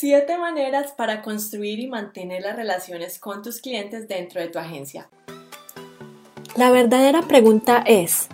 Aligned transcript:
Siete 0.00 0.38
maneras 0.38 0.92
para 0.92 1.22
construir 1.22 1.80
y 1.80 1.88
mantener 1.88 2.42
las 2.42 2.54
relaciones 2.54 3.18
con 3.18 3.42
tus 3.42 3.60
clientes 3.60 4.06
dentro 4.06 4.40
de 4.40 4.46
tu 4.46 4.60
agencia. 4.60 5.10
La 6.54 6.70
verdadera 6.70 7.22
pregunta 7.22 7.82
es, 7.84 8.28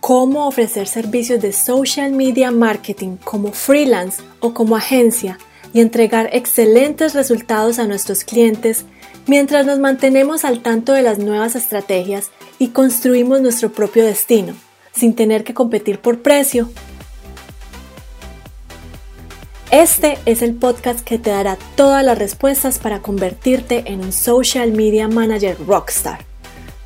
¿cómo 0.00 0.48
ofrecer 0.48 0.88
servicios 0.88 1.40
de 1.40 1.52
social 1.52 2.10
media 2.10 2.50
marketing 2.50 3.16
como 3.18 3.52
freelance 3.52 4.24
o 4.40 4.54
como 4.54 4.74
agencia 4.74 5.38
y 5.72 5.80
entregar 5.80 6.30
excelentes 6.32 7.14
resultados 7.14 7.78
a 7.78 7.86
nuestros 7.86 8.24
clientes 8.24 8.84
mientras 9.28 9.66
nos 9.66 9.78
mantenemos 9.78 10.44
al 10.44 10.62
tanto 10.62 10.94
de 10.94 11.02
las 11.02 11.20
nuevas 11.20 11.54
estrategias 11.54 12.32
y 12.58 12.70
construimos 12.70 13.40
nuestro 13.40 13.70
propio 13.70 14.04
destino, 14.04 14.56
sin 14.92 15.14
tener 15.14 15.44
que 15.44 15.54
competir 15.54 16.00
por 16.00 16.22
precio 16.22 16.70
este 19.82 20.18
es 20.24 20.40
el 20.42 20.54
podcast 20.54 21.00
que 21.00 21.18
te 21.18 21.30
dará 21.30 21.58
todas 21.74 22.04
las 22.04 22.16
respuestas 22.16 22.78
para 22.78 23.02
convertirte 23.02 23.82
en 23.86 24.02
un 24.02 24.12
social 24.12 24.70
media 24.70 25.08
manager 25.08 25.56
rockstar. 25.66 26.24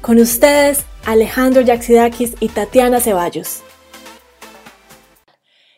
Con 0.00 0.18
ustedes, 0.18 0.86
Alejandro 1.04 1.60
Yaxidakis 1.60 2.36
y 2.40 2.48
Tatiana 2.48 3.00
Ceballos. 3.00 3.62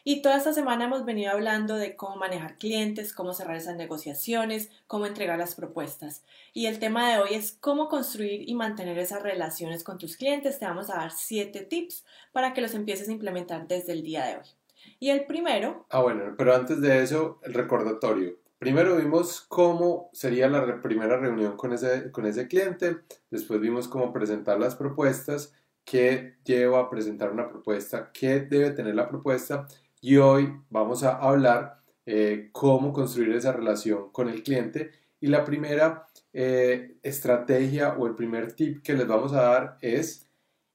Y 0.05 0.23
toda 0.23 0.37
esta 0.37 0.53
semana 0.53 0.85
hemos 0.85 1.05
venido 1.05 1.33
hablando 1.33 1.75
de 1.75 1.97
cómo 1.97 2.15
manejar 2.15 2.59
clientes, 2.59 3.13
cómo 3.13 3.33
cerrar 3.33 3.57
esas 3.57 3.75
negociaciones, 3.75 4.71
cómo 4.87 5.07
entregar 5.07 5.37
las 5.37 5.57
propuestas. 5.57 6.23
Y 6.53 6.67
el 6.67 6.79
tema 6.79 7.11
de 7.11 7.19
hoy 7.19 7.35
es 7.35 7.51
cómo 7.51 7.89
construir 7.89 8.49
y 8.49 8.55
mantener 8.55 8.99
esas 8.99 9.21
relaciones 9.21 9.83
con 9.83 9.99
tus 9.99 10.17
clientes. 10.17 10.61
Te 10.61 10.65
vamos 10.65 10.91
a 10.91 10.97
dar 10.97 11.11
siete 11.11 11.63
tips 11.63 12.05
para 12.31 12.55
que 12.55 12.61
los 12.61 12.75
empieces 12.75 13.09
a 13.09 13.13
implementar 13.13 13.67
desde 13.67 13.95
el 13.95 14.05
día 14.05 14.27
de 14.27 14.37
hoy. 14.37 14.60
Y 14.99 15.11
el 15.11 15.27
primero... 15.27 15.87
Ah, 15.91 16.03
bueno, 16.03 16.35
pero 16.37 16.55
antes 16.55 16.81
de 16.81 17.03
eso, 17.03 17.41
el 17.43 17.55
recordatorio. 17.55 18.37
Primero 18.59 18.97
vimos 18.97 19.41
cómo 19.49 20.11
sería 20.13 20.47
la 20.49 20.83
primera 20.83 21.17
reunión 21.17 21.57
con 21.57 21.73
ese, 21.73 22.13
con 22.13 22.27
ese 22.27 22.47
cliente, 22.47 22.99
después 23.31 23.59
vimos 23.59 23.89
cómo 23.89 24.13
presentar 24.13 24.61
las 24.61 24.77
propuestas, 24.77 25.55
qué 25.85 26.35
lleva 26.45 26.81
a 26.81 26.91
presentar 26.91 27.33
una 27.33 27.49
propuesta, 27.49 28.11
qué 28.13 28.41
debe 28.41 28.71
tener 28.73 28.95
la 28.95 29.09
propuesta 29.09 29.67
y 30.03 30.19
hoy 30.19 30.53
vamos 30.69 31.03
a 31.05 31.17
hablar 31.17 31.81
eh, 32.05 32.51
cómo 32.53 32.93
construir 32.93 33.35
esa 33.35 33.53
relación 33.53 34.11
con 34.11 34.29
el 34.29 34.43
cliente 34.43 34.91
y 35.21 35.29
la 35.29 35.45
primera 35.45 36.07
eh, 36.33 36.97
estrategia 37.03 37.95
o 37.95 38.07
el 38.07 38.15
primer 38.15 38.53
tip 38.53 38.83
que 38.83 38.95
les 38.95 39.07
vamos 39.07 39.33
a 39.33 39.43
dar 39.43 39.79
es... 39.81 40.29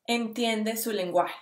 Entiende 0.08 0.76
su 0.76 0.92
lenguaje. 0.92 1.38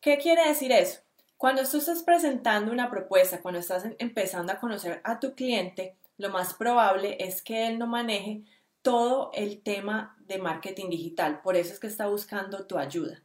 ¿Qué 0.00 0.18
quiere 0.18 0.46
decir 0.48 0.72
eso? 0.72 1.00
Cuando 1.42 1.68
tú 1.68 1.78
estás 1.78 2.04
presentando 2.04 2.70
una 2.70 2.88
propuesta, 2.88 3.40
cuando 3.42 3.58
estás 3.58 3.84
empezando 3.98 4.52
a 4.52 4.60
conocer 4.60 5.00
a 5.02 5.18
tu 5.18 5.34
cliente, 5.34 5.96
lo 6.16 6.30
más 6.30 6.54
probable 6.54 7.16
es 7.18 7.42
que 7.42 7.66
él 7.66 7.80
no 7.80 7.88
maneje 7.88 8.42
todo 8.80 9.32
el 9.34 9.60
tema 9.60 10.16
de 10.28 10.38
marketing 10.38 10.88
digital. 10.88 11.40
Por 11.42 11.56
eso 11.56 11.72
es 11.72 11.80
que 11.80 11.88
está 11.88 12.06
buscando 12.06 12.64
tu 12.66 12.78
ayuda. 12.78 13.24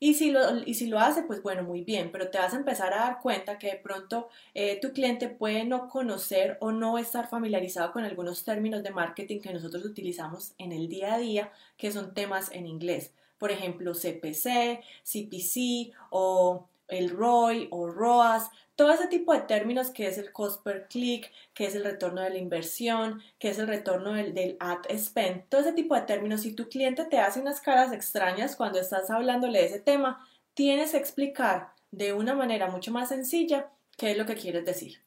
Y 0.00 0.14
si, 0.14 0.30
lo, 0.30 0.40
y 0.64 0.72
si 0.72 0.86
lo 0.86 0.98
hace, 0.98 1.24
pues 1.24 1.42
bueno, 1.42 1.62
muy 1.62 1.84
bien, 1.84 2.10
pero 2.10 2.30
te 2.30 2.38
vas 2.38 2.54
a 2.54 2.56
empezar 2.56 2.94
a 2.94 3.00
dar 3.00 3.20
cuenta 3.20 3.58
que 3.58 3.72
de 3.72 3.76
pronto 3.76 4.30
eh, 4.54 4.80
tu 4.80 4.94
cliente 4.94 5.28
puede 5.28 5.66
no 5.66 5.90
conocer 5.90 6.56
o 6.62 6.72
no 6.72 6.96
estar 6.96 7.28
familiarizado 7.28 7.92
con 7.92 8.02
algunos 8.02 8.44
términos 8.44 8.82
de 8.82 8.92
marketing 8.92 9.40
que 9.40 9.52
nosotros 9.52 9.84
utilizamos 9.84 10.54
en 10.56 10.72
el 10.72 10.88
día 10.88 11.12
a 11.12 11.18
día, 11.18 11.52
que 11.76 11.92
son 11.92 12.14
temas 12.14 12.50
en 12.50 12.66
inglés. 12.66 13.12
Por 13.36 13.50
ejemplo, 13.50 13.92
CPC, 13.92 14.80
CPC 15.04 15.92
o 16.08 16.66
el 16.88 17.10
ROI 17.10 17.68
o 17.70 17.88
ROAS, 17.88 18.50
todo 18.76 18.92
ese 18.92 19.08
tipo 19.08 19.32
de 19.32 19.40
términos 19.40 19.90
que 19.90 20.06
es 20.06 20.18
el 20.18 20.32
cost 20.32 20.62
per 20.62 20.86
click, 20.88 21.30
que 21.52 21.66
es 21.66 21.74
el 21.74 21.84
retorno 21.84 22.20
de 22.20 22.30
la 22.30 22.38
inversión, 22.38 23.20
que 23.38 23.50
es 23.50 23.58
el 23.58 23.66
retorno 23.66 24.12
del, 24.12 24.56
ad 24.60 24.84
spend, 24.96 25.44
todo 25.48 25.60
ese 25.60 25.72
tipo 25.72 25.94
de 25.94 26.02
términos, 26.02 26.42
si 26.42 26.52
tu 26.52 26.68
cliente 26.68 27.04
te 27.04 27.18
hace 27.18 27.40
unas 27.40 27.60
caras 27.60 27.92
extrañas 27.92 28.56
cuando 28.56 28.78
estás 28.78 29.10
hablándole 29.10 29.58
de 29.58 29.66
ese 29.66 29.80
tema, 29.80 30.26
tienes 30.54 30.92
que 30.92 30.98
explicar 30.98 31.72
de 31.90 32.12
una 32.12 32.34
manera 32.34 32.70
mucho 32.70 32.92
más 32.92 33.08
sencilla 33.08 33.70
qué 33.96 34.12
es 34.12 34.18
lo 34.18 34.26
que 34.26 34.34
quieres 34.34 34.64
decir. 34.64 34.98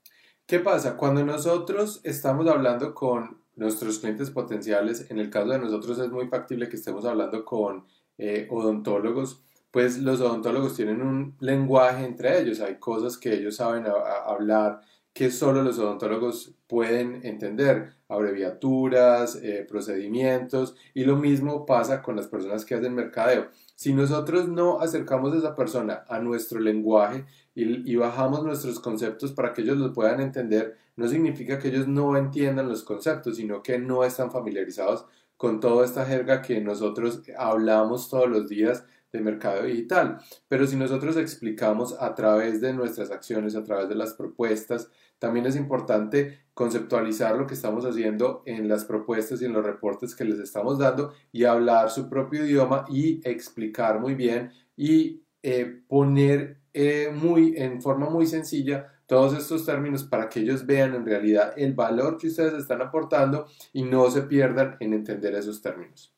¿Qué 0.46 0.60
pasa? 0.60 0.98
Cuando 0.98 1.24
nosotros 1.24 2.02
estamos 2.04 2.48
hablando 2.48 2.94
con 2.94 3.42
nuestros 3.56 4.00
clientes 4.00 4.32
potenciales, 4.32 5.10
en 5.10 5.20
el 5.20 5.30
caso 5.30 5.50
de 5.50 5.60
nosotros 5.60 5.98
es 6.00 6.10
muy 6.10 6.28
factible 6.28 6.68
que 6.68 6.76
estemos 6.76 7.06
hablando 7.06 7.46
con 7.46 7.86
eh, 8.18 8.48
odontólogos, 8.50 9.42
pues 9.72 9.98
los 9.98 10.20
odontólogos 10.20 10.76
tienen 10.76 11.02
un 11.02 11.36
lenguaje 11.40 12.06
entre 12.06 12.40
ellos, 12.42 12.60
hay 12.60 12.76
cosas 12.76 13.18
que 13.18 13.34
ellos 13.34 13.56
saben 13.56 13.86
hablar 14.26 14.82
que 15.14 15.30
solo 15.30 15.62
los 15.62 15.78
odontólogos 15.78 16.54
pueden 16.68 17.26
entender, 17.26 17.96
abreviaturas, 18.08 19.36
eh, 19.36 19.66
procedimientos, 19.68 20.76
y 20.94 21.04
lo 21.04 21.18
mismo 21.18 21.66
pasa 21.66 22.02
con 22.02 22.16
las 22.16 22.28
personas 22.28 22.64
que 22.64 22.76
hacen 22.76 22.96
mercadeo. 22.96 23.50
Si 23.76 23.94
nosotros 23.94 24.48
no 24.48 24.80
acercamos 24.80 25.34
a 25.34 25.38
esa 25.38 25.56
persona 25.56 26.06
a 26.08 26.20
nuestro 26.20 26.60
lenguaje 26.60 27.26
y, 27.54 27.92
y 27.92 27.96
bajamos 27.98 28.44
nuestros 28.44 28.80
conceptos 28.80 29.34
para 29.34 29.54
que 29.54 29.64
ellos 29.64 29.78
los 29.78 29.92
puedan 29.92 30.22
entender, 30.22 30.78
no 30.96 31.08
significa 31.08 31.60
que 31.60 31.70
ellos 31.70 31.88
no 31.88 32.16
entiendan 32.16 32.70
los 32.70 32.84
conceptos, 32.84 33.36
sino 33.36 33.62
que 33.62 33.80
no 33.80 34.06
están 34.06 34.32
familiarizados 34.32 35.06
con 35.36 35.60
toda 35.60 35.86
esta 35.86 36.06
jerga 36.06 36.42
que 36.42 36.62
nosotros 36.62 37.22
hablamos 37.38 38.10
todos 38.10 38.30
los 38.30 38.48
días 38.48 38.86
de 39.12 39.22
mercado 39.22 39.64
digital. 39.64 40.20
Pero 40.48 40.66
si 40.68 40.76
nosotros 40.76 41.18
explicamos 41.18 41.96
a 42.00 42.16
través 42.16 42.62
de 42.62 42.74
nuestras 42.74 43.12
acciones, 43.12 43.56
a 43.56 43.64
través 43.64 43.90
de 43.90 43.96
las 43.96 44.14
propuestas, 44.14 44.90
también 45.20 45.46
es 45.46 45.56
importante 45.56 46.40
conceptualizar 46.54 47.36
lo 47.38 47.48
que 47.48 47.54
estamos 47.54 47.86
haciendo 47.86 48.44
en 48.46 48.68
las 48.68 48.86
propuestas 48.86 49.42
y 49.42 49.46
en 49.46 49.54
los 49.54 49.66
reportes 49.66 50.16
que 50.16 50.26
les 50.26 50.40
estamos 50.40 50.80
dando 50.80 51.14
y 51.32 51.44
hablar 51.44 51.92
su 51.92 52.10
propio 52.10 52.46
idioma 52.46 52.86
y 52.90 53.22
explicar 53.28 54.00
muy 54.00 54.16
bien 54.16 54.52
y 54.76 55.22
eh, 55.44 55.82
poner 55.88 56.62
eh, 56.74 57.12
muy, 57.14 57.56
en 57.58 57.82
forma 57.82 58.10
muy 58.10 58.26
sencilla 58.26 58.88
todos 59.06 59.38
estos 59.38 59.66
términos 59.66 60.06
para 60.06 60.30
que 60.30 60.40
ellos 60.40 60.66
vean 60.66 60.96
en 60.96 61.06
realidad 61.06 61.54
el 61.58 61.74
valor 61.74 62.18
que 62.18 62.28
ustedes 62.28 62.54
están 62.54 62.82
aportando 62.82 63.46
y 63.74 63.84
no 63.84 64.10
se 64.10 64.22
pierdan 64.22 64.78
en 64.80 64.94
entender 64.94 65.36
esos 65.36 65.62
términos. 65.62 66.14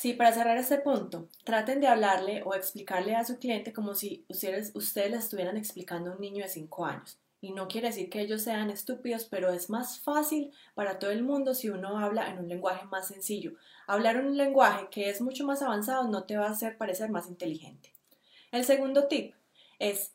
Sí, 0.00 0.14
para 0.14 0.32
cerrar 0.32 0.56
este 0.56 0.78
punto, 0.78 1.28
traten 1.44 1.78
de 1.78 1.86
hablarle 1.86 2.42
o 2.46 2.54
explicarle 2.54 3.14
a 3.16 3.24
su 3.26 3.38
cliente 3.38 3.74
como 3.74 3.94
si 3.94 4.24
ustedes, 4.30 4.72
ustedes 4.74 5.10
le 5.10 5.18
estuvieran 5.18 5.58
explicando 5.58 6.10
a 6.10 6.14
un 6.14 6.22
niño 6.22 6.42
de 6.42 6.48
5 6.48 6.86
años. 6.86 7.18
Y 7.42 7.52
no 7.52 7.68
quiere 7.68 7.88
decir 7.88 8.08
que 8.08 8.22
ellos 8.22 8.40
sean 8.40 8.70
estúpidos, 8.70 9.26
pero 9.26 9.50
es 9.52 9.68
más 9.68 10.00
fácil 10.00 10.52
para 10.72 10.98
todo 10.98 11.10
el 11.10 11.22
mundo 11.22 11.52
si 11.52 11.68
uno 11.68 11.98
habla 11.98 12.30
en 12.30 12.38
un 12.38 12.48
lenguaje 12.48 12.86
más 12.86 13.08
sencillo. 13.08 13.52
Hablar 13.86 14.16
en 14.16 14.28
un 14.28 14.38
lenguaje 14.38 14.88
que 14.90 15.10
es 15.10 15.20
mucho 15.20 15.44
más 15.44 15.60
avanzado 15.60 16.08
no 16.08 16.24
te 16.24 16.38
va 16.38 16.46
a 16.46 16.52
hacer 16.52 16.78
parecer 16.78 17.10
más 17.10 17.28
inteligente. 17.28 17.92
El 18.52 18.64
segundo 18.64 19.06
tip 19.06 19.34
es 19.78 20.14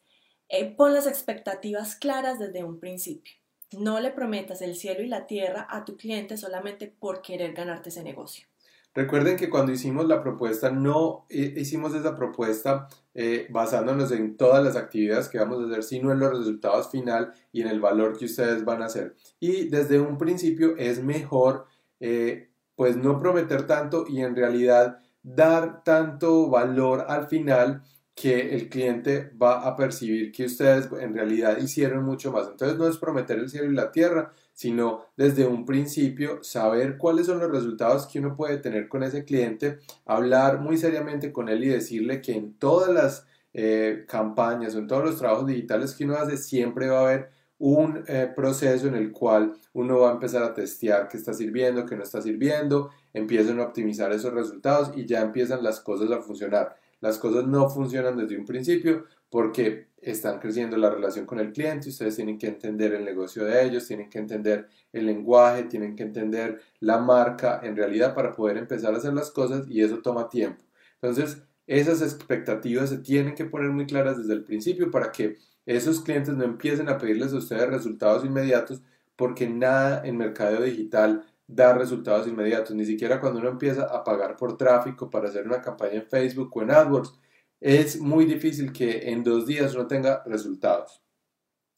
eh, 0.50 0.66
pon 0.66 0.96
las 0.96 1.06
expectativas 1.06 1.96
claras 1.96 2.40
desde 2.40 2.64
un 2.64 2.80
principio. 2.80 3.36
No 3.78 4.00
le 4.00 4.10
prometas 4.10 4.64
el 4.64 4.76
cielo 4.76 5.04
y 5.04 5.08
la 5.08 5.28
tierra 5.28 5.68
a 5.70 5.86
tu 5.86 5.96
cliente 5.96 6.38
solamente 6.38 6.88
por 6.88 7.22
querer 7.22 7.54
ganarte 7.54 7.90
ese 7.90 8.02
negocio. 8.02 8.48
Recuerden 8.96 9.36
que 9.36 9.50
cuando 9.50 9.74
hicimos 9.74 10.08
la 10.08 10.24
propuesta, 10.24 10.72
no 10.72 11.26
hicimos 11.30 11.94
esa 11.94 12.16
propuesta 12.16 12.88
eh, 13.14 13.46
basándonos 13.50 14.10
en 14.14 14.38
todas 14.38 14.64
las 14.64 14.78
actividades 14.78 15.28
que 15.28 15.38
vamos 15.38 15.62
a 15.62 15.68
hacer, 15.68 15.84
sino 15.84 16.14
en 16.14 16.20
los 16.20 16.38
resultados 16.38 16.90
final 16.90 17.34
y 17.52 17.62
en 17.62 17.68
el 17.68 17.82
valor 17.82 18.18
que 18.18 18.24
ustedes 18.24 18.64
van 18.64 18.82
a 18.82 18.86
hacer. 18.86 19.14
Y 19.38 19.68
desde 19.68 20.00
un 20.00 20.18
principio 20.18 20.78
es 20.78 21.04
mejor, 21.04 21.66
eh, 22.00 22.52
pues 22.78 22.96
no 22.96 23.20
prometer 23.20 23.68
tanto 23.68 24.06
y 24.08 24.22
en 24.22 24.34
realidad 24.34 25.00
dar 25.22 25.84
tanto 25.84 26.50
valor 26.50 27.06
al 27.10 27.28
final 27.28 27.84
que 28.16 28.56
el 28.56 28.70
cliente 28.70 29.30
va 29.42 29.68
a 29.68 29.76
percibir 29.76 30.32
que 30.32 30.46
ustedes 30.46 30.90
en 31.02 31.14
realidad 31.14 31.58
hicieron 31.58 32.06
mucho 32.06 32.32
más. 32.32 32.48
Entonces 32.48 32.78
no 32.78 32.88
es 32.88 32.98
prometer 32.98 33.40
el 33.40 33.50
cielo 33.50 33.70
y 33.70 33.76
la 33.76 33.92
tierra, 33.92 34.32
sino 34.56 35.06
desde 35.18 35.46
un 35.46 35.66
principio 35.66 36.42
saber 36.42 36.98
cuáles 36.98 37.28
son 37.28 37.40
los 37.40 37.52
resultados 37.52 38.08
que 38.08 38.20
uno 38.20 38.36
puede 38.36 38.58
tener 38.58 38.88
con 38.88 39.04
ese 39.04 39.26
cliente, 39.26 39.80
hablar 40.06 40.62
muy 40.62 40.78
seriamente 40.78 41.32
con 41.32 41.50
él 41.50 41.64
y 41.66 41.68
decirle 41.68 42.22
que 42.22 42.32
en 42.32 42.58
todas 42.58 42.90
las 42.90 43.28
eh, 43.54 44.06
campañas 44.08 44.74
o 44.74 44.80
en 44.80 44.88
todos 44.88 45.04
los 45.04 45.18
trabajos 45.18 45.46
digitales 45.46 45.94
que 45.94 46.06
uno 46.06 46.16
hace 46.16 46.38
siempre 46.38 46.88
va 46.88 47.00
a 47.00 47.04
haber 47.04 47.30
un 47.58 48.04
eh, 48.08 48.32
proceso 48.34 48.88
en 48.88 48.96
el 48.96 49.12
cual 49.12 49.54
uno 49.74 50.00
va 50.00 50.10
a 50.10 50.14
empezar 50.14 50.44
a 50.44 50.54
testear 50.54 51.10
qué 51.10 51.18
está 51.18 51.34
sirviendo, 51.34 51.86
qué 51.86 51.96
no 51.98 52.04
está 52.04 52.22
sirviendo, 52.22 52.92
empiezan 53.14 53.60
a 53.60 53.64
optimizar 53.64 54.12
esos 54.14 54.34
resultados 54.34 54.92
y 54.96 55.06
ya 55.06 55.22
empiezan 55.22 55.64
las 55.64 55.82
cosas 55.82 56.12
a 56.12 56.22
funcionar. 56.22 56.76
Las 57.02 57.18
cosas 57.18 57.46
no 57.46 57.70
funcionan 57.70 58.18
desde 58.18 58.38
un 58.38 58.46
principio 58.46 59.06
porque 59.30 59.90
están 60.12 60.40
creciendo 60.40 60.78
la 60.78 60.90
relación 60.90 61.26
con 61.26 61.40
el 61.40 61.52
cliente, 61.52 61.90
ustedes 61.90 62.16
tienen 62.16 62.38
que 62.38 62.48
entender 62.48 62.94
el 62.94 63.04
negocio 63.04 63.44
de 63.44 63.64
ellos, 63.66 63.88
tienen 63.88 64.10
que 64.10 64.20
entender 64.20 64.68
el 64.94 65.06
lenguaje, 65.06 65.64
tienen 65.64 65.96
que 65.96 66.04
entender 66.04 66.62
la 66.80 67.00
marca 67.00 67.60
en 67.64 67.76
realidad 67.76 68.14
para 68.14 68.32
poder 68.32 68.58
empezar 68.58 68.94
a 68.94 68.98
hacer 68.98 69.14
las 69.14 69.32
cosas 69.32 69.68
y 69.68 69.82
eso 69.82 70.00
toma 70.00 70.30
tiempo. 70.30 70.64
Entonces, 71.02 71.42
esas 71.68 72.02
expectativas 72.02 72.90
se 72.90 73.00
tienen 73.00 73.36
que 73.36 73.46
poner 73.46 73.72
muy 73.72 73.86
claras 73.88 74.18
desde 74.18 74.34
el 74.34 74.44
principio 74.44 74.92
para 74.92 75.12
que 75.12 75.38
esos 75.66 76.02
clientes 76.02 76.36
no 76.36 76.44
empiecen 76.44 76.90
a 76.90 76.98
pedirles 76.98 77.34
a 77.34 77.38
ustedes 77.38 77.68
resultados 77.68 78.24
inmediatos 78.24 78.82
porque 79.16 79.50
nada 79.50 80.06
en 80.06 80.18
mercado 80.18 80.62
digital 80.62 81.26
da 81.48 81.74
resultados 81.74 82.28
inmediatos, 82.28 82.76
ni 82.76 82.86
siquiera 82.86 83.20
cuando 83.20 83.40
uno 83.40 83.50
empieza 83.50 83.84
a 83.86 84.04
pagar 84.04 84.36
por 84.36 84.58
tráfico 84.58 85.10
para 85.10 85.30
hacer 85.30 85.46
una 85.46 85.62
campaña 85.62 85.96
en 85.96 86.08
Facebook 86.08 86.52
o 86.56 86.62
en 86.62 86.72
AdWords, 86.72 87.14
es 87.60 88.00
muy 88.00 88.26
difícil 88.26 88.72
que 88.72 89.10
en 89.10 89.24
dos 89.24 89.48
días 89.48 89.74
uno 89.76 89.88
tenga 89.88 90.24
resultados. 90.26 91.02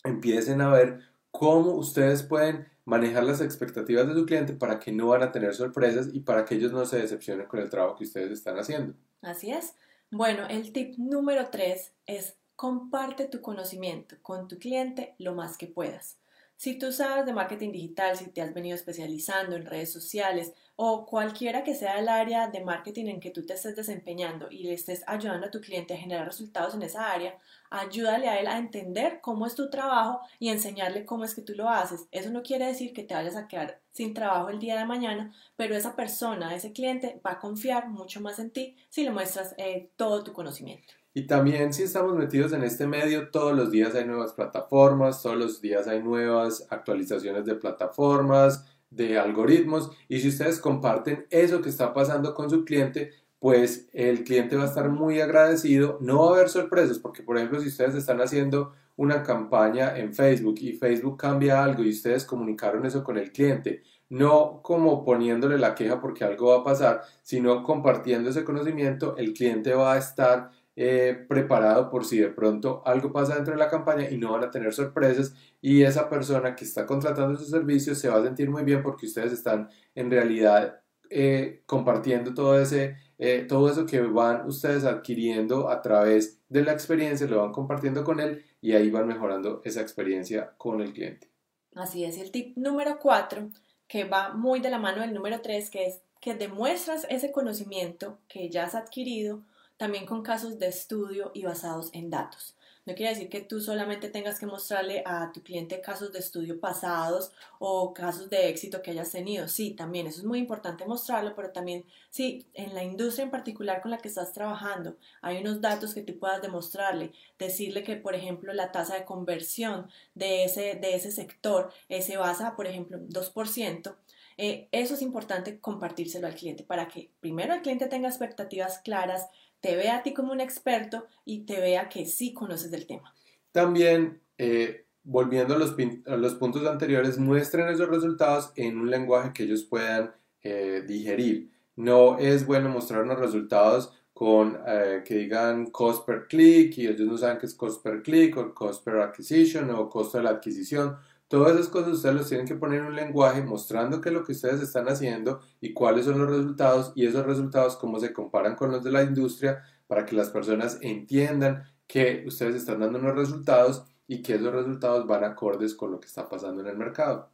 Empiecen 0.04 0.62
a 0.62 0.72
ver 0.72 1.00
cómo 1.32 1.74
ustedes 1.74 2.24
pueden 2.24 2.68
manejar 2.86 3.26
las 3.26 3.42
expectativas 3.42 4.08
de 4.08 4.14
su 4.14 4.26
cliente 4.26 4.54
para 4.54 4.80
que 4.80 4.92
no 4.92 5.08
van 5.08 5.24
a 5.24 5.32
tener 5.32 5.54
sorpresas 5.54 6.10
y 6.14 6.22
para 6.22 6.46
que 6.46 6.56
ellos 6.56 6.72
no 6.72 6.86
se 6.86 7.00
decepcionen 7.00 7.48
con 7.48 7.60
el 7.60 7.70
trabajo 7.70 7.98
que 7.98 8.06
ustedes 8.06 8.32
están 8.32 8.58
haciendo. 8.58 8.94
Así 9.22 9.52
es. 9.52 9.74
Bueno, 10.10 10.48
el 10.50 10.72
tip 10.72 10.98
número 10.98 11.50
tres 11.50 11.92
es 12.06 12.38
comparte 12.56 13.26
tu 13.26 13.42
conocimiento 13.42 14.16
con 14.22 14.48
tu 14.48 14.58
cliente 14.58 15.16
lo 15.20 15.36
más 15.36 15.58
que 15.58 15.68
puedas. 15.68 16.18
Si 16.56 16.80
tú 16.80 16.92
sabes 16.92 17.26
de 17.26 17.34
marketing 17.34 17.72
digital, 17.72 18.18
si 18.18 18.30
te 18.30 18.42
has 18.42 18.54
venido 18.54 18.76
especializando 18.76 19.56
en 19.56 19.66
redes 19.66 19.92
sociales 19.92 20.54
o 20.80 21.08
cualquiera 21.08 21.64
que 21.64 21.74
sea 21.74 21.98
el 21.98 22.08
área 22.08 22.50
de 22.50 22.64
marketing 22.64 23.08
en 23.08 23.20
que 23.20 23.32
tú 23.32 23.44
te 23.44 23.56
estés 23.56 23.76
desempeñando 23.76 24.48
y 24.52 24.60
le 24.60 24.74
estés 24.74 25.04
ayudando 25.08 25.48
a 25.48 25.52
tu 25.52 25.60
cliente 25.60 25.96
a 25.96 25.98
generar 25.98 26.28
resultados 26.28 26.76
en 26.76 26.84
esa 26.84 27.12
área, 27.12 27.36
ayúdale 27.72 28.30
a 28.30 28.40
él 28.40 28.46
a 28.46 28.60
entender 28.60 29.20
cómo 29.20 29.48
es 29.48 29.56
tu 29.56 29.72
trabajo 29.72 30.22
y 30.38 30.50
enseñarle 30.50 31.04
cómo 31.04 31.24
es 31.24 31.34
que 31.34 31.42
tú 31.42 31.54
lo 31.56 31.68
haces. 31.68 32.08
Eso 32.12 32.30
no 32.30 32.44
quiere 32.44 32.68
decir 32.68 32.94
que 32.94 33.04
te 33.04 33.16
vayas 33.16 33.36
a 33.36 33.48
quedar 33.48 33.82
sin 33.92 34.14
trabajo 34.14 34.50
el 34.50 34.60
día 34.60 34.78
de 34.78 34.86
mañana, 34.86 35.34
pero 35.56 35.76
esa 35.76 35.96
persona, 35.96 36.54
ese 36.54 36.72
cliente 36.74 37.20
va 37.26 37.32
a 37.32 37.40
confiar 37.40 37.90
mucho 37.90 38.22
más 38.22 38.38
en 38.38 38.52
ti 38.52 38.78
si 38.90 39.04
le 39.04 39.10
muestras 39.10 39.56
eh, 39.58 39.90
todo 39.96 40.24
tu 40.24 40.32
conocimiento. 40.32 40.94
Y 41.16 41.26
también 41.26 41.74
si 41.74 41.82
estamos 41.82 42.14
metidos 42.16 42.54
en 42.54 42.64
este 42.64 42.86
medio, 42.86 43.32
todos 43.32 43.58
los 43.58 43.72
días 43.72 43.96
hay 43.96 44.06
nuevas 44.06 44.34
plataformas, 44.34 45.24
todos 45.24 45.38
los 45.38 45.60
días 45.60 45.88
hay 45.88 46.04
nuevas 46.04 46.68
actualizaciones 46.70 47.46
de 47.46 47.56
plataformas, 47.56 48.64
de 48.90 49.18
algoritmos, 49.18 49.92
y 50.08 50.20
si 50.20 50.30
ustedes 50.30 50.60
comparten 50.60 51.28
eso 51.30 51.62
que 51.62 51.70
está 51.70 51.94
pasando 51.94 52.34
con 52.34 52.50
su 52.50 52.64
cliente, 52.66 53.12
pues 53.40 53.88
el 53.94 54.24
cliente 54.24 54.56
va 54.56 54.64
a 54.64 54.68
estar 54.68 54.90
muy 54.90 55.22
agradecido, 55.22 55.98
no 56.02 56.22
va 56.22 56.30
a 56.30 56.36
haber 56.36 56.50
sorpresas, 56.50 57.00
porque 57.00 57.24
por 57.24 57.38
ejemplo 57.38 57.60
si 57.60 57.68
ustedes 57.68 57.96
están 57.96 58.22
haciendo 58.22 58.74
una 58.96 59.22
campaña 59.22 59.98
en 59.98 60.14
Facebook 60.14 60.56
y 60.60 60.74
Facebook 60.74 61.18
cambia 61.18 61.64
algo 61.64 61.84
y 61.84 61.90
ustedes 61.90 62.26
comunicaron 62.26 62.86
eso 62.86 63.04
con 63.04 63.18
el 63.18 63.32
cliente, 63.32 63.84
no 64.10 64.62
como 64.64 65.04
poniéndole 65.06 65.60
la 65.60 65.76
queja 65.76 66.00
porque 66.02 66.24
algo 66.24 66.48
va 66.50 66.62
a 66.62 66.64
pasar, 66.64 67.02
sino 67.22 67.62
compartiendo 67.62 68.30
ese 68.32 68.44
conocimiento, 68.44 69.16
el 69.18 69.34
cliente 69.34 69.74
va 69.74 69.94
a 69.94 69.98
estar 69.98 70.50
eh, 70.80 71.26
preparado 71.28 71.90
por 71.90 72.06
si 72.06 72.20
de 72.20 72.30
pronto 72.30 72.84
algo 72.86 73.12
pasa 73.12 73.34
dentro 73.34 73.54
de 73.54 73.60
la 73.60 73.68
campaña 73.68 74.08
y 74.12 74.18
no 74.20 74.34
van 74.34 74.44
a 74.44 74.52
tener 74.52 74.72
sorpresas 74.72 75.34
y 75.60 75.82
esa 75.82 76.08
persona 76.08 76.56
que 76.56 76.66
está 76.66 76.86
contratando 76.86 77.36
sus 77.36 77.50
servicios 77.50 77.98
se 77.98 78.10
va 78.10 78.18
a 78.18 78.24
sentir 78.24 78.52
muy 78.52 78.64
bien 78.64 78.84
porque 78.84 79.08
ustedes 79.08 79.34
están 79.34 79.70
en 79.96 80.12
realidad 80.12 80.82
eh, 81.10 81.64
compartiendo 81.66 82.36
todo 82.36 82.62
ese 82.62 82.96
eh, 83.18 83.48
todo 83.50 83.72
eso 83.72 83.88
que 83.88 84.02
van 84.02 84.46
ustedes 84.46 84.84
adquiriendo 84.84 85.68
a 85.68 85.82
través 85.82 86.40
de 86.48 86.62
la 86.62 86.74
experiencia 86.74 87.26
lo 87.26 87.42
van 87.42 87.54
compartiendo 87.54 88.04
con 88.04 88.20
él 88.20 88.46
y 88.62 88.74
ahí 88.74 88.92
van 88.92 89.08
mejorando 89.08 89.62
esa 89.66 89.82
experiencia 89.82 90.54
con 90.58 90.82
el 90.82 90.94
cliente. 90.94 91.32
Así 91.74 92.04
es, 92.04 92.20
el 92.20 92.30
tip 92.30 92.56
número 92.56 93.00
cuatro, 93.00 93.50
que 93.88 94.04
va 94.04 94.36
muy 94.36 94.60
de 94.60 94.70
la 94.70 94.78
mano 94.78 95.02
del 95.02 95.16
número 95.16 95.42
tres, 95.42 95.72
que 95.72 95.88
es 95.88 96.02
que 96.22 96.36
demuestras 96.36 97.08
ese 97.10 97.32
conocimiento 97.32 98.20
que 98.28 98.50
ya 98.50 98.66
has 98.66 98.76
adquirido 98.76 99.42
también 99.78 100.06
con 100.06 100.24
casos 100.24 100.60
de 100.60 100.68
estudio 100.68 101.32
y 101.34 101.44
basados 101.44 101.90
en 101.94 102.10
datos. 102.10 102.58
No 102.88 102.96
quiere 102.96 103.14
decir 103.14 103.28
que 103.28 103.42
tú 103.42 103.60
solamente 103.60 104.08
tengas 104.08 104.40
que 104.40 104.46
mostrarle 104.46 105.04
a 105.06 105.34
tu 105.34 105.44
cliente 105.44 105.82
casos 105.82 106.14
de 106.14 106.20
estudio 106.20 106.58
pasados 106.58 107.34
o 107.60 107.94
casos 107.94 108.30
de 108.30 108.48
éxito 108.48 108.82
que 108.82 108.92
hayas 108.92 109.12
tenido. 109.12 109.50
Sí, 109.50 109.72
también 109.72 110.08
eso 110.08 110.20
es 110.20 110.26
muy 110.26 110.40
importante 110.40 110.86
mostrarlo, 110.86 111.36
pero 111.36 111.52
también 111.52 111.84
sí, 112.10 112.48
en 112.54 112.74
la 112.74 112.86
industria 112.86 113.26
en 113.26 113.32
particular 113.32 113.82
con 113.82 113.92
la 113.92 113.98
que 113.98 114.08
estás 114.08 114.32
trabajando 114.32 114.96
hay 115.22 115.42
unos 115.42 115.60
datos 115.60 115.94
que 115.94 116.02
tú 116.02 116.18
puedas 116.18 116.42
demostrarle, 116.42 117.12
decirle 117.38 117.84
que, 117.84 117.98
por 117.98 118.16
ejemplo, 118.16 118.54
la 118.54 118.72
tasa 118.72 118.96
de 118.96 119.04
conversión 119.04 119.90
de 120.16 120.46
ese, 120.46 120.76
de 120.76 120.96
ese 120.96 121.12
sector 121.12 121.74
eh, 121.90 122.02
se 122.02 122.16
basa, 122.16 122.56
por 122.56 122.68
ejemplo, 122.68 123.00
2%. 123.00 123.98
Eh, 124.38 124.70
eso 124.72 124.94
es 124.94 125.02
importante 125.02 125.60
compartírselo 125.60 126.28
al 126.28 126.36
cliente 126.36 126.64
para 126.64 126.88
que 126.88 127.12
primero 127.20 127.54
el 127.56 127.62
cliente 127.62 127.88
tenga 127.88 128.08
expectativas 128.08 128.80
claras, 128.80 129.28
te 129.60 129.76
vea 129.76 129.98
a 129.98 130.04
ti 130.04 130.14
como 130.14 130.32
un 130.32 130.42
experto 130.42 131.06
y 131.26 131.46
te 131.46 131.60
vea 131.60 131.90
que 131.90 132.06
sí 132.06 132.34
conoces 132.34 132.72
del 132.72 132.86
tema. 132.86 133.14
También, 133.52 134.22
eh, 134.38 134.86
volviendo 135.04 135.56
a 135.56 135.58
los, 135.58 135.76
los, 136.06 136.36
puntos 136.36 136.66
anteriores, 136.66 137.18
muestren 137.18 137.68
esos 137.70 137.90
resultados 137.90 138.52
en 138.56 138.78
un 138.78 138.90
lenguaje 138.90 139.34
que 139.34 139.44
ellos 139.44 139.64
puedan 139.64 140.12
eh, 140.44 140.84
digerir. 140.88 141.52
No 141.76 142.18
es 142.18 142.46
bueno 142.46 142.70
mostrar 142.70 143.04
unos 143.04 143.20
resultados 143.20 143.94
con 144.14 144.58
eh, 144.66 145.04
que 145.06 145.16
digan 145.16 145.68
cost 145.68 146.06
per 146.06 146.28
click 146.28 146.76
y 146.80 146.88
ellos 146.88 147.08
no 147.08 147.18
saben 147.18 147.38
qué 147.38 147.46
es 147.46 147.54
cost 147.54 147.84
per 147.84 148.02
click 148.02 148.36
o 148.36 148.54
cost 148.54 148.84
per 148.84 148.98
acquisition 148.98 149.70
o 149.70 149.88
costo 149.88 150.18
de 150.18 150.24
la 150.24 150.32
adquisición 150.32 150.98
Todas 151.28 151.56
esas 151.56 151.68
cosas 151.68 151.94
ustedes 151.94 152.16
los 152.16 152.30
tienen 152.30 152.48
que 152.48 152.56
poner 152.56 152.80
en 152.80 152.86
un 152.88 152.96
lenguaje 152.96 153.42
mostrando 153.42 154.00
qué 154.00 154.10
es 154.10 154.16
lo 154.16 154.24
que 154.24 154.32
ustedes 154.32 154.62
están 154.62 154.88
haciendo 154.88 155.42
y 155.60 155.74
cuáles 155.74 156.06
son 156.06 156.20
los 156.20 156.30
resultados 156.30 156.94
y 156.96 157.06
esos 157.06 157.26
resultados 157.26 157.76
cómo 157.76 158.00
se 158.00 158.14
comparan 158.14 158.56
con 158.56 158.72
los 158.72 158.84
de 158.84 158.92
la 158.92 159.04
industria 159.04 159.64
para 159.88 160.06
que 160.06 160.16
las 160.16 160.30
personas 160.30 160.78
entiendan 160.82 161.64
que 161.86 162.24
ustedes 162.26 162.56
están 162.56 162.80
dando 162.80 163.00
unos 163.00 163.16
resultados 163.16 163.84
y 164.08 164.22
que 164.22 164.36
esos 164.36 164.54
resultados 164.54 165.06
van 165.06 165.26
acordes 165.26 165.76
con 165.76 165.92
lo 165.92 166.00
que 166.00 166.08
está 166.08 166.30
pasando 166.30 166.62
en 166.62 166.68
el 166.68 166.78
mercado. 166.78 167.30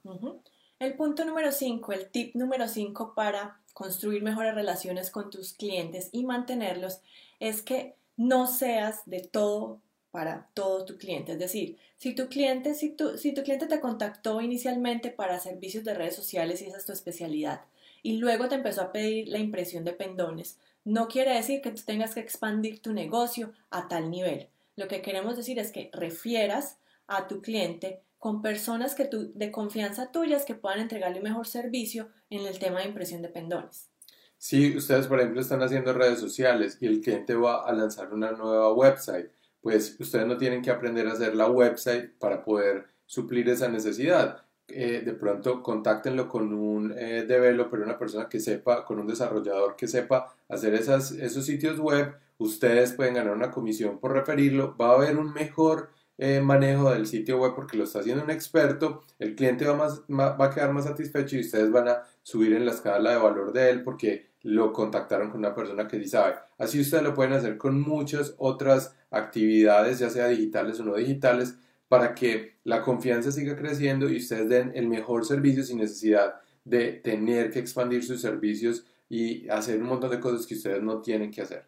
El 0.80 0.96
punto 0.96 1.24
número 1.24 1.52
5, 1.52 1.94
el 1.94 2.10
tip 2.10 2.36
número 2.36 2.68
5 2.68 3.14
para 3.16 3.60
construir 3.74 4.24
mejores 4.24 4.56
relaciones 4.56 5.12
con 5.12 5.30
tus 5.30 5.54
clientes 5.54 6.10
y 6.12 6.26
mantenerlos 6.26 7.02
es 7.40 7.62
que 7.62 7.96
no 8.18 8.48
seas 8.48 9.02
de 9.06 9.22
todo 9.22 9.82
para 10.14 10.48
todo 10.54 10.86
tu 10.86 11.00
cliente. 11.00 11.32
Es 11.32 11.40
decir, 11.40 11.80
si 11.98 12.14
tu 12.14 12.28
cliente, 12.28 12.76
si 12.76 12.92
tu, 12.92 13.18
si 13.18 13.34
tu 13.34 13.42
cliente 13.42 13.66
te 13.66 13.80
contactó 13.80 14.42
inicialmente 14.42 15.10
para 15.10 15.40
servicios 15.40 15.84
de 15.84 15.96
redes 15.96 16.16
sociales 16.16 16.62
y 16.62 16.66
esa 16.66 16.78
es 16.78 16.86
tu 16.86 16.92
especialidad, 16.92 17.62
y 18.04 18.18
luego 18.18 18.48
te 18.48 18.54
empezó 18.54 18.84
a 18.84 18.92
pedir 18.92 19.28
la 19.30 19.40
impresión 19.40 19.84
de 19.84 19.94
pendones, 19.94 20.60
no 20.86 21.08
quiere 21.08 21.34
decir 21.34 21.64
que 21.64 21.72
tú 21.72 21.82
tengas 21.84 22.14
que 22.14 22.20
expandir 22.20 22.80
tu 22.80 22.94
negocio 22.94 23.54
a 23.72 23.88
tal 23.88 24.12
nivel. 24.12 24.50
Lo 24.76 24.88
que 24.88 25.02
queremos 25.02 25.36
decir 25.36 25.58
es 25.58 25.72
que 25.72 25.90
refieras 25.94 26.78
a 27.08 27.28
tu 27.28 27.42
cliente 27.42 28.00
con 28.20 28.44
personas 28.44 28.94
que 28.94 29.06
tú, 29.06 29.32
de 29.34 29.52
confianza 29.52 30.12
tuyas 30.12 30.46
que 30.46 30.54
puedan 30.54 30.80
entregarle 30.80 31.18
un 31.18 31.24
mejor 31.24 31.48
servicio 31.48 32.10
en 32.30 32.46
el 32.46 32.60
tema 32.60 32.82
de 32.82 32.90
impresión 32.90 33.24
de 33.24 33.30
pendones. 33.30 33.90
Si 34.38 34.78
ustedes, 34.78 35.08
por 35.08 35.20
ejemplo, 35.20 35.42
están 35.42 35.64
haciendo 35.64 35.92
redes 35.92 36.20
sociales 36.20 36.78
y 36.82 36.86
el 36.86 37.02
cliente 37.02 37.34
va 37.34 37.64
a 37.64 37.74
lanzar 37.74 38.14
una 38.14 38.32
nueva 38.34 38.72
website, 38.74 39.32
pues 39.64 39.96
ustedes 39.98 40.28
no 40.28 40.38
tienen 40.38 40.62
que 40.62 40.70
aprender 40.70 41.08
a 41.08 41.14
hacer 41.14 41.36
la 41.36 41.50
website 41.50 42.12
para 42.20 42.44
poder 42.44 42.86
suplir 43.06 43.48
esa 43.50 43.70
necesidad. 43.70 44.44
Eh, 44.68 45.02
de 45.06 45.14
pronto 45.14 45.64
contáctenlo 45.64 46.28
con 46.28 46.54
un 46.54 46.94
eh, 46.98 47.24
developer, 47.28 47.80
una 47.80 47.98
persona 47.98 48.28
que 48.28 48.40
sepa, 48.42 48.86
con 48.86 49.00
un 49.00 49.08
desarrollador 49.08 49.76
que 49.76 49.88
sepa 49.88 50.36
hacer 50.50 50.74
esas, 50.74 51.12
esos 51.14 51.46
sitios 51.46 51.80
web. 51.80 52.14
Ustedes 52.38 52.92
pueden 52.92 53.14
ganar 53.14 53.34
una 53.36 53.52
comisión 53.52 54.00
por 54.00 54.12
referirlo. 54.12 54.76
Va 54.78 54.92
a 54.92 54.96
haber 54.96 55.18
un 55.18 55.32
mejor 55.34 55.90
eh, 56.18 56.42
manejo 56.42 56.92
del 56.92 57.08
sitio 57.08 57.40
web 57.40 57.54
porque 57.56 57.78
lo 57.78 57.86
está 57.86 58.00
haciendo 58.00 58.24
un 58.24 58.32
experto. 58.32 59.02
El 59.18 59.36
cliente 59.36 59.66
va, 59.66 59.76
más, 59.76 60.02
va 60.10 60.46
a 60.46 60.50
quedar 60.50 60.74
más 60.74 60.84
satisfecho 60.84 61.38
y 61.38 61.42
ustedes 61.42 61.72
van 61.72 61.88
a 61.88 62.04
subir 62.22 62.54
en 62.54 62.66
la 62.66 62.72
escala 62.72 63.12
de 63.12 63.18
valor 63.18 63.54
de 63.54 63.70
él 63.70 63.84
porque 63.84 64.33
lo 64.44 64.72
contactaron 64.72 65.30
con 65.30 65.40
una 65.40 65.56
persona 65.56 65.88
que 65.88 66.00
sí 66.00 66.08
sabe. 66.08 66.36
Así 66.58 66.80
ustedes 66.80 67.04
lo 67.04 67.14
pueden 67.14 67.34
hacer 67.34 67.58
con 67.58 67.82
muchas 67.82 68.36
otras 68.38 68.96
actividades, 69.10 70.00
ya 70.00 70.10
sea 70.10 70.28
digitales 70.28 70.80
o 70.80 70.84
no 70.84 70.96
digitales, 70.96 71.56
para 71.88 72.14
que 72.14 72.58
la 72.64 72.82
confianza 72.82 73.32
siga 73.32 73.56
creciendo 73.56 74.10
y 74.10 74.18
ustedes 74.18 74.50
den 74.50 74.72
el 74.76 74.88
mejor 74.88 75.26
servicio 75.26 75.64
sin 75.64 75.78
necesidad 75.78 76.36
de 76.66 76.94
tener 76.94 77.52
que 77.52 77.60
expandir 77.60 78.04
sus 78.04 78.22
servicios 78.22 78.86
y 79.10 79.48
hacer 79.50 79.82
un 79.82 79.88
montón 79.88 80.12
de 80.12 80.20
cosas 80.20 80.46
que 80.46 80.56
ustedes 80.56 80.82
no 80.82 81.02
tienen 81.02 81.32
que 81.32 81.42
hacer. 81.42 81.66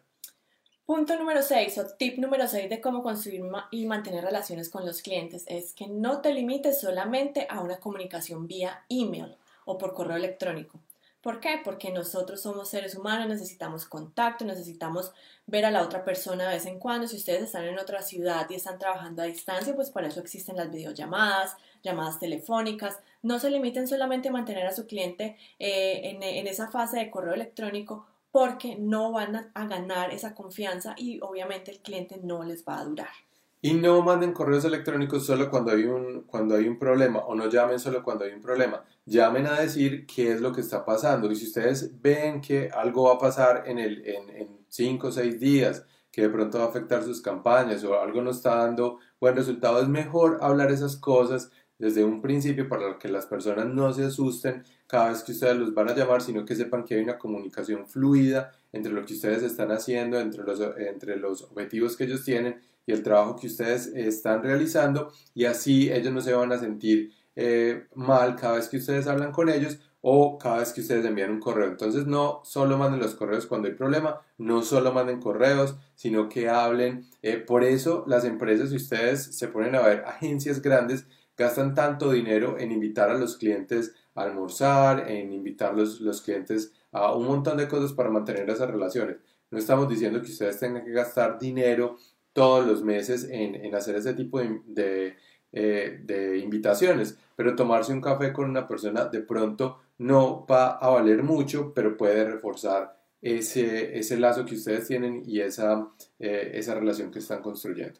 Punto 0.84 1.18
número 1.18 1.42
6 1.42 1.78
o 1.78 1.86
tip 1.96 2.18
número 2.18 2.46
6 2.46 2.70
de 2.70 2.80
cómo 2.80 3.02
construir 3.02 3.42
y 3.72 3.86
mantener 3.86 4.24
relaciones 4.24 4.68
con 4.68 4.86
los 4.86 5.02
clientes 5.02 5.44
es 5.48 5.72
que 5.72 5.88
no 5.88 6.20
te 6.20 6.32
limites 6.32 6.80
solamente 6.80 7.46
a 7.50 7.60
una 7.60 7.78
comunicación 7.78 8.46
vía 8.46 8.84
email 8.88 9.36
o 9.64 9.78
por 9.78 9.94
correo 9.94 10.16
electrónico. 10.16 10.78
¿Por 11.26 11.40
qué? 11.40 11.60
Porque 11.64 11.90
nosotros 11.90 12.40
somos 12.40 12.68
seres 12.68 12.94
humanos, 12.94 13.26
necesitamos 13.26 13.84
contacto, 13.84 14.44
necesitamos 14.44 15.12
ver 15.46 15.64
a 15.64 15.72
la 15.72 15.82
otra 15.82 16.04
persona 16.04 16.44
de 16.44 16.54
vez 16.54 16.66
en 16.66 16.78
cuando. 16.78 17.08
Si 17.08 17.16
ustedes 17.16 17.42
están 17.42 17.64
en 17.64 17.80
otra 17.80 18.00
ciudad 18.00 18.46
y 18.48 18.54
están 18.54 18.78
trabajando 18.78 19.22
a 19.22 19.24
distancia, 19.24 19.74
pues 19.74 19.90
para 19.90 20.06
eso 20.06 20.20
existen 20.20 20.54
las 20.54 20.70
videollamadas, 20.70 21.56
llamadas 21.82 22.20
telefónicas. 22.20 23.00
No 23.22 23.40
se 23.40 23.50
limiten 23.50 23.88
solamente 23.88 24.28
a 24.28 24.30
mantener 24.30 24.68
a 24.68 24.72
su 24.72 24.86
cliente 24.86 25.36
eh, 25.58 26.02
en, 26.04 26.22
en 26.22 26.46
esa 26.46 26.68
fase 26.68 27.00
de 27.00 27.10
correo 27.10 27.34
electrónico 27.34 28.06
porque 28.30 28.76
no 28.76 29.10
van 29.10 29.50
a 29.52 29.66
ganar 29.66 30.12
esa 30.12 30.32
confianza 30.32 30.94
y 30.96 31.18
obviamente 31.22 31.72
el 31.72 31.80
cliente 31.80 32.20
no 32.22 32.44
les 32.44 32.64
va 32.64 32.78
a 32.78 32.84
durar. 32.84 33.25
Y 33.66 33.74
no 33.74 34.00
manden 34.00 34.32
correos 34.32 34.64
electrónicos 34.64 35.26
solo 35.26 35.50
cuando 35.50 35.72
hay, 35.72 35.82
un, 35.86 36.22
cuando 36.22 36.54
hay 36.54 36.68
un 36.68 36.78
problema 36.78 37.18
o 37.18 37.34
no 37.34 37.48
llamen 37.48 37.80
solo 37.80 38.00
cuando 38.04 38.24
hay 38.24 38.30
un 38.30 38.40
problema. 38.40 38.84
Llamen 39.06 39.48
a 39.48 39.58
decir 39.58 40.06
qué 40.06 40.30
es 40.30 40.40
lo 40.40 40.52
que 40.52 40.60
está 40.60 40.84
pasando. 40.84 41.32
Y 41.32 41.34
si 41.34 41.46
ustedes 41.46 42.00
ven 42.00 42.40
que 42.40 42.70
algo 42.72 43.08
va 43.08 43.14
a 43.14 43.18
pasar 43.18 43.64
en, 43.66 43.80
el, 43.80 44.06
en, 44.06 44.60
cinco 44.68 45.08
o 45.08 45.10
seis 45.10 45.40
días, 45.40 45.84
que 46.12 46.22
de 46.22 46.28
pronto 46.28 46.60
va 46.60 46.66
a 46.66 46.68
afectar 46.68 47.02
sus 47.02 47.20
campañas 47.20 47.82
o 47.82 48.00
algo 48.00 48.22
no 48.22 48.30
está 48.30 48.54
dando 48.54 49.00
buen 49.18 49.34
resultado, 49.34 49.82
es 49.82 49.88
mejor 49.88 50.38
hablar 50.42 50.70
esas 50.70 50.96
cosas 50.96 51.50
desde 51.76 52.04
un 52.04 52.22
principio 52.22 52.68
para 52.68 53.00
que 53.00 53.08
las 53.08 53.26
personas 53.26 53.66
no 53.66 53.92
se 53.92 54.04
asusten 54.04 54.62
cada 54.86 55.08
vez 55.08 55.24
que 55.24 55.32
ustedes 55.32 55.56
los 55.56 55.74
van 55.74 55.88
a 55.88 55.96
llamar, 55.96 56.22
sino 56.22 56.44
que 56.44 56.54
sepan 56.54 56.84
que 56.84 56.94
hay 56.94 57.02
una 57.02 57.18
comunicación 57.18 57.88
fluida 57.88 58.52
entre 58.72 58.92
lo 58.92 59.04
que 59.04 59.14
ustedes 59.14 59.42
están 59.42 59.72
haciendo, 59.72 60.20
entre 60.20 60.44
los, 60.44 60.60
entre 60.78 61.16
los 61.16 61.42
objetivos 61.42 61.96
que 61.96 62.04
ellos 62.04 62.24
tienen 62.24 62.60
y 62.86 62.92
el 62.92 63.02
trabajo 63.02 63.36
que 63.36 63.48
ustedes 63.48 63.88
están 63.88 64.42
realizando 64.42 65.12
y 65.34 65.44
así 65.44 65.92
ellos 65.92 66.12
no 66.12 66.20
se 66.20 66.32
van 66.32 66.52
a 66.52 66.58
sentir 66.58 67.12
eh, 67.34 67.86
mal 67.94 68.36
cada 68.36 68.54
vez 68.54 68.68
que 68.68 68.78
ustedes 68.78 69.06
hablan 69.06 69.32
con 69.32 69.48
ellos 69.48 69.78
o 70.00 70.38
cada 70.38 70.58
vez 70.58 70.72
que 70.72 70.80
ustedes 70.80 71.04
envían 71.04 71.32
un 71.32 71.40
correo. 71.40 71.66
Entonces 71.66 72.06
no 72.06 72.40
solo 72.44 72.78
manden 72.78 73.00
los 73.00 73.16
correos 73.16 73.46
cuando 73.46 73.66
hay 73.68 73.74
problema, 73.74 74.20
no 74.38 74.62
solo 74.62 74.92
manden 74.92 75.20
correos, 75.20 75.76
sino 75.96 76.28
que 76.28 76.48
hablen. 76.48 77.06
Eh, 77.22 77.38
por 77.38 77.64
eso 77.64 78.04
las 78.06 78.24
empresas, 78.24 78.70
si 78.70 78.76
ustedes 78.76 79.36
se 79.36 79.48
ponen 79.48 79.74
a 79.74 79.82
ver 79.82 80.04
agencias 80.06 80.62
grandes, 80.62 81.06
gastan 81.36 81.74
tanto 81.74 82.12
dinero 82.12 82.56
en 82.58 82.70
invitar 82.72 83.10
a 83.10 83.18
los 83.18 83.36
clientes 83.36 83.94
a 84.14 84.22
almorzar, 84.22 85.10
en 85.10 85.32
invitar 85.32 85.74
los, 85.74 86.00
los 86.00 86.22
clientes 86.22 86.72
a 86.92 87.12
un 87.14 87.26
montón 87.26 87.58
de 87.58 87.68
cosas 87.68 87.92
para 87.92 88.08
mantener 88.08 88.48
esas 88.48 88.70
relaciones. 88.70 89.16
No 89.50 89.58
estamos 89.58 89.88
diciendo 89.88 90.20
que 90.22 90.30
ustedes 90.30 90.58
tengan 90.58 90.84
que 90.84 90.92
gastar 90.92 91.38
dinero 91.38 91.96
todos 92.36 92.66
los 92.66 92.84
meses 92.84 93.26
en, 93.30 93.74
hacer 93.74 93.96
ese 93.96 94.12
tipo 94.12 94.38
de, 94.38 95.16
eh, 95.52 96.00
de, 96.02 96.36
invitaciones, 96.36 97.16
pero 97.34 97.56
tomarse 97.56 97.94
un 97.94 98.02
café 98.02 98.30
con 98.34 98.50
una 98.50 98.68
persona 98.68 99.06
de 99.06 99.22
pronto 99.22 99.78
no 99.96 100.44
va 100.46 100.72
a 100.72 100.90
valer 100.90 101.22
mucho, 101.22 101.72
pero 101.74 101.96
puede 101.96 102.26
reforzar 102.26 102.94
ese, 103.22 103.98
ese 103.98 104.18
lazo 104.18 104.44
que 104.44 104.54
ustedes 104.54 104.86
tienen 104.86 105.22
y 105.24 105.40
esa, 105.40 105.88
eh, 106.18 106.50
esa 106.52 106.74
relación 106.74 107.10
que 107.10 107.20
están 107.20 107.40
construyendo. 107.40 107.98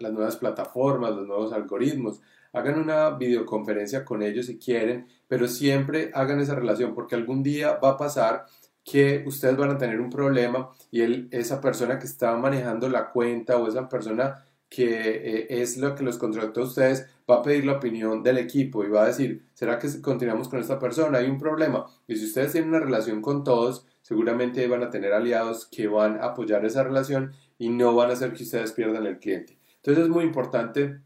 las 0.00 0.12
nuevas 0.12 0.36
plataformas, 0.36 1.14
los 1.14 1.26
nuevos 1.26 1.52
algoritmos. 1.52 2.20
Hagan 2.52 2.80
una 2.80 3.10
videoconferencia 3.10 4.04
con 4.04 4.22
ellos 4.22 4.46
si 4.46 4.58
quieren, 4.58 5.06
pero 5.28 5.46
siempre 5.46 6.10
hagan 6.14 6.40
esa 6.40 6.54
relación 6.54 6.94
porque 6.94 7.14
algún 7.14 7.42
día 7.42 7.74
va 7.76 7.90
a 7.90 7.96
pasar 7.96 8.46
que 8.84 9.22
ustedes 9.26 9.56
van 9.56 9.70
a 9.70 9.78
tener 9.78 10.00
un 10.00 10.10
problema 10.10 10.70
y 10.90 11.28
esa 11.34 11.60
persona 11.60 11.98
que 11.98 12.06
está 12.06 12.36
manejando 12.36 12.88
la 12.88 13.10
cuenta 13.10 13.56
o 13.56 13.68
esa 13.68 13.88
persona 13.88 14.44
que 14.74 14.88
eh, 14.88 15.46
es 15.62 15.76
lo 15.76 15.94
que 15.94 16.02
los 16.02 16.18
contrató 16.18 16.62
a 16.62 16.64
ustedes 16.64 17.06
va 17.30 17.36
a 17.36 17.42
pedir 17.42 17.64
la 17.64 17.74
opinión 17.74 18.24
del 18.24 18.38
equipo 18.38 18.84
y 18.84 18.88
va 18.88 19.04
a 19.04 19.06
decir, 19.06 19.46
¿será 19.54 19.78
que 19.78 19.88
continuamos 20.02 20.48
con 20.48 20.58
esta 20.58 20.80
persona? 20.80 21.18
Hay 21.18 21.30
un 21.30 21.38
problema. 21.38 21.86
Y 22.08 22.16
si 22.16 22.24
ustedes 22.24 22.50
tienen 22.50 22.70
una 22.70 22.80
relación 22.80 23.22
con 23.22 23.44
todos, 23.44 23.86
seguramente 24.02 24.66
van 24.66 24.82
a 24.82 24.90
tener 24.90 25.12
aliados 25.12 25.66
que 25.66 25.86
van 25.86 26.16
a 26.16 26.24
apoyar 26.24 26.64
esa 26.64 26.82
relación 26.82 27.34
y 27.56 27.68
no 27.68 27.94
van 27.94 28.10
a 28.10 28.14
hacer 28.14 28.32
que 28.32 28.42
ustedes 28.42 28.72
pierdan 28.72 29.06
el 29.06 29.20
cliente. 29.20 29.56
Entonces 29.76 30.04
es 30.04 30.10
muy 30.10 30.24
importante 30.24 30.98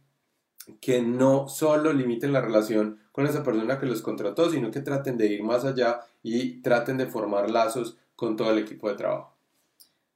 que 0.80 1.02
no 1.02 1.46
solo 1.48 1.92
limiten 1.92 2.32
la 2.32 2.40
relación 2.40 3.00
con 3.12 3.26
esa 3.26 3.42
persona 3.42 3.78
que 3.78 3.86
los 3.86 4.00
contrató, 4.00 4.50
sino 4.50 4.70
que 4.70 4.80
traten 4.80 5.18
de 5.18 5.26
ir 5.26 5.42
más 5.42 5.66
allá 5.66 6.00
y 6.22 6.62
traten 6.62 6.96
de 6.96 7.06
formar 7.06 7.50
lazos 7.50 7.98
con 8.16 8.34
todo 8.34 8.50
el 8.50 8.58
equipo 8.58 8.88
de 8.88 8.96
trabajo. 8.96 9.37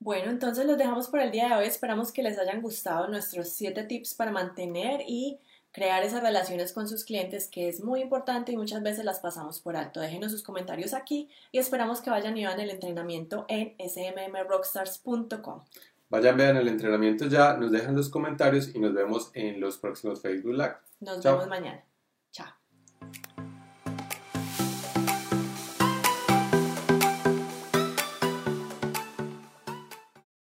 Bueno, 0.02 0.32
entonces 0.32 0.66
los 0.66 0.76
dejamos 0.76 1.06
por 1.06 1.20
el 1.20 1.30
día 1.30 1.48
de 1.48 1.54
hoy. 1.54 1.66
Esperamos 1.66 2.10
que 2.10 2.24
les 2.24 2.36
hayan 2.36 2.60
gustado 2.60 3.06
nuestros 3.06 3.50
7 3.50 3.84
tips 3.84 4.14
para 4.14 4.32
mantener 4.32 5.02
y 5.06 5.38
crear 5.70 6.02
esas 6.02 6.24
relaciones 6.24 6.72
con 6.72 6.88
sus 6.88 7.04
clientes, 7.04 7.46
que 7.46 7.68
es 7.68 7.84
muy 7.84 8.00
importante 8.00 8.50
y 8.50 8.56
muchas 8.56 8.82
veces 8.82 9.04
las 9.04 9.20
pasamos 9.20 9.60
por 9.60 9.76
alto. 9.76 10.00
Déjenos 10.00 10.32
sus 10.32 10.42
comentarios 10.42 10.92
aquí 10.92 11.28
y 11.52 11.58
esperamos 11.58 12.00
que 12.00 12.10
vayan 12.10 12.36
y 12.36 12.44
vean 12.44 12.58
el 12.58 12.70
entrenamiento 12.70 13.46
en 13.46 13.76
smmrockstars.com. 13.78 15.62
Vayan, 16.10 16.36
vean 16.36 16.56
el 16.56 16.66
entrenamiento 16.66 17.28
ya, 17.28 17.56
nos 17.56 17.70
dejan 17.70 17.94
los 17.94 18.08
comentarios 18.08 18.74
y 18.74 18.80
nos 18.80 18.92
vemos 18.92 19.30
en 19.34 19.60
los 19.60 19.78
próximos 19.78 20.20
Facebook 20.20 20.54
Live. 20.54 20.78
Nos 20.98 21.22
vemos 21.22 21.46
mañana. 21.46 21.80